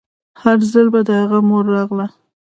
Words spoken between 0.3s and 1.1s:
هر ځل به د